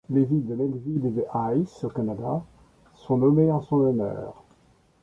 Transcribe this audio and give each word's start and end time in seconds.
Les 0.09 0.25
villes 0.25 0.47
de 0.47 0.55
Melville 0.55 1.05
et 1.05 1.11
de 1.11 1.23
Hays 1.31 1.69
au 1.83 1.89
Canada 1.89 2.43
sont 2.95 3.17
nommées 3.17 3.51
en 3.51 3.61
son 3.61 3.81
honneur. 3.81 4.41